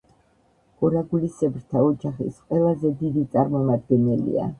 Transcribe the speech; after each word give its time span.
ორაგულისებრთა 0.87 1.83
ოჯახის 1.89 2.39
ყველაზე 2.47 2.91
დიდი 3.03 3.27
წარმომადგენელია. 3.37 4.49